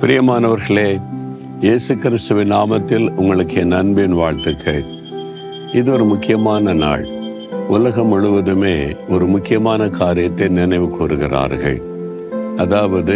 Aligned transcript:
பிரியமானவர்களே 0.00 1.00
இயேசு 1.60 1.96
கிறிஸ்துவின் 1.96 2.52
நாமத்தில் 2.52 3.14
உங்களுக்கு 3.16 3.54
என் 3.54 3.70
அன்பின் 3.70 4.12
வாழ்த்துக்கள். 4.12 4.84
இது 5.72 5.92
ஒரு 5.92 6.04
முக்கியமான 6.04 6.72
நாள். 6.72 7.06
உலகம் 7.68 8.06
முழுவதுமே 8.06 8.96
ஒரு 9.08 9.26
முக்கியமான 9.26 9.88
காரியத்தை 9.88 10.48
நினைவு 10.48 10.88
கூறுகிறார்கள். 10.88 11.82
அதாவது 12.56 13.14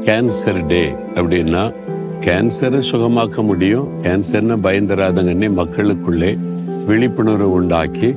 கேன்சர் 0.00 0.66
டே 0.66 0.94
அப்படின்னா 1.14 1.74
கேன்சரை 2.20 2.80
சுகமாக்க 2.92 3.42
முடியும் 3.42 3.88
கேன்சர்னு 4.02 4.56
பயந்துராதங்கன்னே 4.62 5.50
மக்களுக்குள்ளே 5.52 6.38
விழிப்புணர்வு 6.86 7.52
உண்டாக்கி 7.52 8.16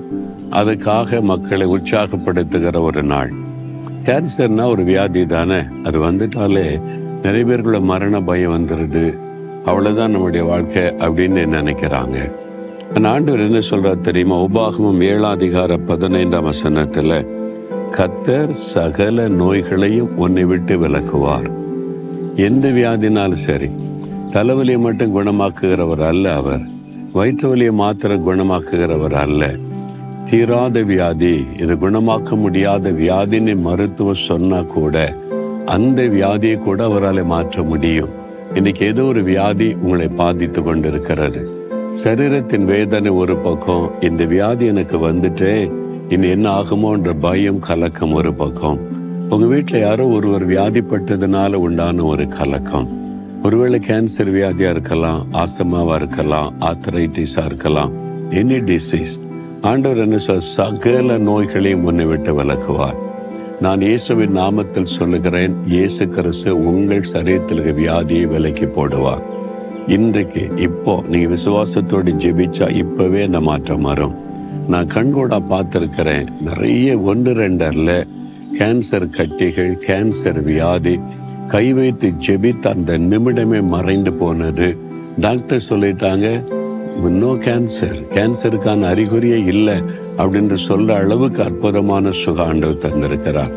அதுக்காக 0.51 1.21
மக்களை 1.21 1.67
உற்சாகப்படுத்துகிற 1.67 2.81
ஒரு 2.81 3.03
நாள். 3.03 3.33
கேன்சர்னா 4.03 4.65
ஒரு 4.65 4.83
வியாதி 4.83 5.25
தானே. 5.25 5.59
அது 5.83 6.11
வந்துட்டாலே 6.11 6.97
நிறைய 7.23 7.45
பேருக்குள்ள 7.45 7.81
மரண 7.81 8.21
பயம் 8.21 8.53
வந்துடுது 8.53 9.17
அவ்வளோதான் 9.65 10.13
நம்முடைய 10.13 10.45
வாழ்க்கை 10.45 10.83
அப்படின்னு 10.83 11.41
நினைக்கிறாங்க. 11.55 12.17
அந்த 12.93 13.09
ஆண்டவர் 13.09 13.39
என்ன 13.39 13.59
சொல்கிறார் 13.59 14.01
தெரியுமா? 14.01 14.41
உபாகமும் 14.41 15.01
ஏழாதிகார 15.11 15.79
பதினைந்தாம் 15.85 16.43
வசனத்தில் 16.43 17.27
கத்தர் 17.97 18.49
சகல 18.49 19.27
நோய்களையும் 19.27 20.15
உன்னை 20.15 20.43
விட்டு 20.43 20.87
விலக்குவார். 20.87 21.49
எந்த 22.35 22.71
வியாதினாலும் 22.71 23.43
சரி 23.45 23.69
தலைவலியை 24.31 24.79
மட்டும் 24.79 25.15
குணமாக்குகிறவர் 25.15 26.03
அல்ல 26.03 26.35
அவர். 26.35 26.61
வயிற்று 27.13 27.49
வலியை 27.49 27.73
மாத்திரம் 27.73 28.27
குணமாக்குகிறவர் 28.27 29.17
அல்ல. 29.25 29.55
தீராத 30.25 30.81
வியாதி 30.81 31.35
இது 31.57 31.75
குணமாக்க 31.75 32.37
முடியாத 32.37 32.91
வியாதின்னு 32.91 33.55
மருத்துவம் 33.59 34.25
சொன்னால் 34.29 34.65
கூட 34.65 34.97
அந்த 35.65 36.03
வியாதியை 36.03 36.57
கூட 36.57 36.83
அவரால் 36.83 37.25
மாற்ற 37.25 37.61
முடியும். 37.61 38.09
இன்னைக்கு 38.53 38.85
ஏதோ 38.85 39.03
ஒரு 39.03 39.23
வியாதி 39.23 39.73
உங்களை 39.73 40.07
பாதித்து 40.07 40.63
கொண்டிருக்கிறது. 40.63 41.49
சரீரத்தின் 42.03 42.65
வேதனை 42.65 43.11
ஒரு 43.11 43.37
பக்கம் 43.37 43.91
இந்த 43.99 44.25
வியாதி 44.25 44.65
எனக்கு 44.65 45.09
வந்துட்டே 45.09 45.71
இனி 46.09 46.29
என்ன 46.29 46.49
ஆகுமோன்ற 46.49 47.13
பயம் 47.19 47.59
கலக்கம் 47.59 48.13
ஒரு 48.13 48.33
பக்கம். 48.33 48.79
உங்க 49.29 49.45
வீட்டில் 49.45 49.79
யாரோ 49.79 50.05
ஒருவர் 50.05 50.47
வியாதிப்பட்டதுனால 50.47 51.53
உண்டான 51.53 52.03
ஒரு 52.03 52.27
கலக்கம். 52.27 52.97
ஒருவேளை 53.43 53.79
கேன்சர் 53.87 54.31
வியாதியா 54.31 54.69
இருக்கலாம் 54.69 55.27
ஆஸ்தமாவா 55.31 55.95
இருக்கலாம் 55.95 56.53
ஆத்தரைட்டிஸா 56.59 57.45
இருக்கலாம் 57.45 57.91
எனி 58.29 58.57
டிசீஸ் 58.69 59.19
ஆண்டவர் 59.61 59.97
என்ன 59.97 60.17
சொல் 60.17 60.39
சகல 60.39 61.17
நோய்களையும் 61.17 61.81
முன்னை 61.87 62.07
விட்டு 62.07 62.33
விளக்குவார் 62.33 63.07
நான் 63.63 63.81
இயேசுவின் 63.81 64.37
நாமத்தில் 64.37 64.93
சொல்லுகிறேன் 64.97 65.55
இயேசு 65.65 66.03
கிறிஸ்து 66.07 66.51
உங்கள் 66.69 67.09
சரீரத்தில் 67.13 67.61
வியாதியை 67.79 68.25
விலைக்கு 68.27 68.67
போடுவார் 68.67 69.23
இன்றைக்கு 69.87 70.43
இப்போ 70.57 70.93
நீங்கள் 71.07 71.31
விசுவாசத்தோடு 71.33 72.11
ஜெபிச்சா 72.23 72.67
இப்போவே 72.83 73.21
இந்த 73.23 73.39
மாற்றம் 73.39 73.81
வரும். 73.81 74.15
நான் 74.67 74.87
கண்கூடாக 74.87 75.49
பார்த்துருக்கிறேன் 75.49 76.29
நிறைய 76.41 76.97
ஒன்று 76.99 77.33
ரெண்டரில் 77.33 77.95
கேன்சர் 78.59 79.07
கட்டிகள் 79.09 79.73
கேன்சர் 79.87 80.41
வியாதி 80.43 80.95
கை 81.47 81.73
வைத்து 81.73 82.09
ஜெபித்த 82.27 82.67
அந்த 82.67 82.97
நிமிடமே 83.11 83.61
மறைந்து 83.75 84.13
போனது. 84.13 84.69
டாக்டர் 85.17 85.67
சொல்லிட்டாங்க 85.69 86.27
இன்னும் 87.07 87.41
கேன்சர் 87.41 87.99
கேன்சருக்கான 88.15 88.87
அறிகுறியே 88.93 89.45
இல்லை. 89.45 89.77
அப்படின்னு 90.19 90.55
சொல்ற 90.67 90.89
அளவுக்கு 90.93 91.43
அற்புதமான 91.43 92.09
சுகாண்டவர் 92.25 92.83
தந்திருக்கிறார். 92.85 93.53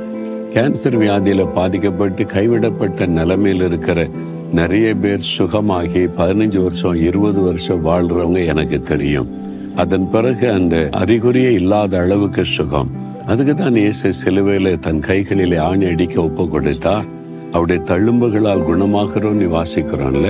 கேன்சர் 0.55 0.97
வியாதியில 1.03 1.53
பாதிக்கப்பட்டு 1.55 2.25
கைவிடப்பட்ட 2.25 3.07
நிலைமையில் 3.07 3.65
இருக்கிற 3.69 4.09
நிறைய 4.53 4.95
பேர் 4.95 5.31
சுகமாகி 5.39 6.03
பதினஞ்சு 6.19 6.63
வருஷம் 6.63 6.95
இருபது 6.95 7.41
வருஷம் 7.41 7.85
வாழ்றவங்க 7.87 8.47
எனக்கு 8.47 8.83
தெரியும். 8.83 9.29
அதன் 9.77 10.11
பிறகு 10.11 10.51
அந்த 10.51 10.89
அறிகுறியே 10.93 11.51
இல்லாத 11.61 11.99
அளவுக்கு 11.99 12.45
சுகம். 12.45 12.91
அதுக்கு 13.27 13.55
தான் 13.55 13.77
இயேசு 13.77 14.13
சிலுவையில 14.25 14.79
தன் 14.79 15.01
கைகளிலே 15.01 15.57
ஆணி 15.57 15.87
அடிக்க 15.87 16.23
ஒப்பு 16.23 16.49
கொடுத்தார் 16.49 17.05
அவருடைய 17.53 17.83
தழும்புகளால் 17.91 18.67
குணமாகிறோம்னு 18.69 19.49
வாசிக்கிறோம்ல. 19.57 20.29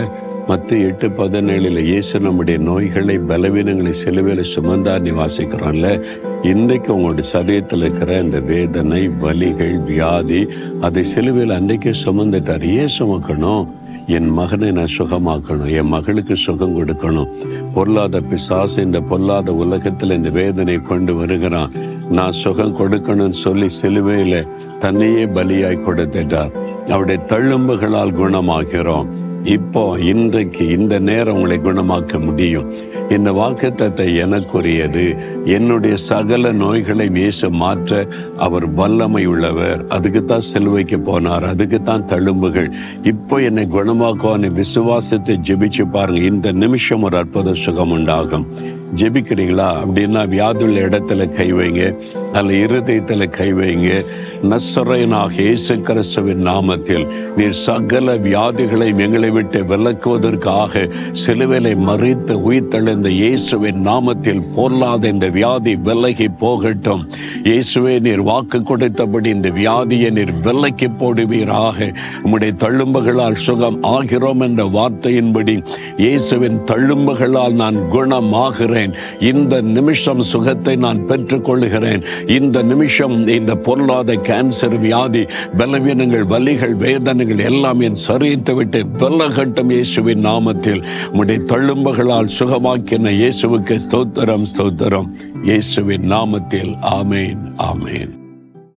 மற்ற 0.48 0.76
எட்டு 0.76 1.08
பதினேழில் 1.08 1.80
இயேசு 1.88 2.20
நம்முடைய 2.20 2.58
நோய்களை 2.68 3.14
பலவீனங்களை 3.30 3.90
சிலுவையில் 3.90 4.50
சுமந்தா 4.54 4.94
நிவாசிக்கிறோம்ல 5.06 5.88
இன்றைக்கு 6.42 6.94
உங்களுடைய 6.94 7.26
சரீரத்தில் 7.32 7.84
இருக்கிற 7.84 8.20
இந்த 8.20 8.40
வேதனை 8.40 9.08
வலிகள் 9.08 9.78
வியாதி 9.90 10.40
அதை 10.80 11.02
சிலுவையில் 11.02 11.56
அன்றைக்கே 11.58 11.92
சுமந்துட்டார். 12.04 12.66
ஏன் 12.80 12.94
சுமக்கணும் 12.98 13.64
என் 14.06 14.28
மகனை 14.28 14.70
நான் 14.72 14.94
சுகமாக்கணும் 14.98 15.72
என் 15.78 15.92
மகளுக்கு 15.94 16.36
சுகம் 16.36 16.76
கொடுக்கணும். 16.76 17.30
பொருளாத 17.74 18.20
பிசாசு 18.20 18.82
இந்த 18.82 19.00
பொல்லாத 19.00 19.54
உலகத்தில் 19.54 20.10
இந்த 20.10 20.28
வேதனை 20.28 20.76
கொண்டு 20.80 21.14
வருகிறான். 21.14 21.72
நான் 22.10 22.38
சுகம் 22.42 22.76
கொடுக்கணும்னு 22.76 23.42
சொல்லி 23.46 23.68
சிலுவையில் 23.68 24.48
தன்னையே 24.78 25.26
பலியாய் 25.26 25.84
கொடுத்துட்டார். 25.88 26.54
அவருடைய 26.88 27.20
தழும்புகளால் 27.32 28.18
குணமாகிறோம். 28.22 29.21
இப்போ 29.44 29.98
இன்றைக்கு 29.98 30.68
இந்த 30.68 30.98
நேரம் 30.98 31.34
உங்களை 31.34 31.58
குணமாக்க 31.58 32.20
முடியும். 32.24 32.72
இந்த 33.08 33.32
வாக்குத்தத்தை 33.32 34.06
எனக்குரியது 34.24 35.18
என்னுடைய 35.44 35.96
சகல 35.96 36.52
நோய்களை 36.52 37.08
நேச 37.08 37.50
மாற்ற 37.50 38.06
அவர் 38.36 38.70
வல்லமை 38.70 39.26
உள்ளவர். 39.26 39.88
அதுக்கு 39.88 40.24
தான் 40.24 40.40
போனார் 41.04 41.42
அதுக்கு 41.42 41.82
தான் 41.82 42.06
தழும்புகள். 42.06 42.72
இப்போ 43.02 43.40
என்னை 43.40 43.66
குணமாக்குவான்னு 43.66 44.52
விசுவாசத்தை 44.52 45.38
ஜெபிச்சு 45.48 45.86
பாருங்க 45.90 46.20
இந்த 46.20 46.52
நிமிஷம் 46.52 47.02
ஒரு 47.02 47.16
அற்புத 47.16 47.52
சுகம் 47.52 47.90
உண்டாகும். 47.90 48.46
ஜெபிக்கிறீங்களா? 48.94 49.84
அப்படின்னா 49.84 50.26
வியாதுள்ள 50.28 50.88
இடத்துல 50.88 51.28
கை 51.28 51.52
வைங்க. 51.52 51.94
அல்ல 52.38 52.52
இருதயத்தில் 52.64 53.24
கை 53.36 53.48
வைங்க. 53.52 53.88
நசரையனாக 54.50 55.34
இயேசு 55.46 55.74
கிறிஸ்துவின் 55.88 56.42
நாமத்தில் 56.48 57.04
நீர் 57.36 57.58
சகல 57.66 58.16
வியாதிகளை 58.26 58.88
எங்களை 59.04 59.30
விட்டு 59.30 59.60
விலக்குவதற்காக 59.70 60.84
சிலுவிலை 61.22 61.74
மறித்து 61.88 62.34
உயிர்த்தெழுந்த 62.48 63.08
இயேசுவின் 63.22 63.80
நாமத்தில் 63.88 64.42
பொருளாத 64.56 65.08
இந்த 65.08 65.28
வியாதி 65.28 65.74
விலகி 65.88 66.28
போகட்டும். 66.42 67.02
இயேசுவே 67.50 67.94
நீர் 68.06 68.22
வாக்கு 68.30 68.60
கொடுத்தபடி 68.70 69.28
இந்த 69.36 69.50
வியாதியை 69.60 70.10
நீர் 70.18 70.34
விலக்கி 70.46 70.88
போடுவீராக. 71.00 71.78
உம்முடைய 72.24 72.52
தழும்புகளால் 72.64 73.40
சுகம் 73.46 73.78
ஆகிறோம் 73.94 74.42
என்ற 74.48 74.64
வார்த்தையின்படி 74.78 75.56
இயேசுவின் 76.04 76.58
தழும்புகளால் 76.70 77.56
நான் 77.62 77.78
குணமாகிறேன். 77.94 78.92
இந்த 79.32 79.54
நிமிஷம் 79.76 80.20
சுகத்தை 80.32 80.76
நான் 80.76 81.00
பெற்றுக்கொள்கிறேன். 81.08 82.02
இந்த 82.26 82.62
நிமிஷம் 82.62 83.26
இந்த 83.26 83.54
பொருளாத 83.54 84.14
கேன்சர் 84.14 84.78
வியாதி 84.78 85.26
பலவீனங்கள் 85.56 86.26
வலிகள் 86.26 86.76
வேதனைகள் 86.76 87.38
எல்லாம் 87.38 87.80
என் 87.80 87.96
சரித்து 88.08 88.54
விட்டு 88.54 88.84
வெள்ளகட்டம் 88.98 89.70
இயேசுவின் 89.70 90.24
நாமத்தில். 90.24 90.84
உடைய 91.12 91.40
தழும்புகளால் 91.46 92.28
சுகமாக்கின 92.38 93.10
இயேசுவுக்கு 93.10 93.78
ஸ்தோத்திரம் 93.90 94.42
ஸ்தோத்திரம். 94.56 95.06
இயேசுவின் 95.42 96.10
நாமத்தில். 96.10 96.74
ஆமேன் 96.82 97.38
ஆமேன். 97.58 98.21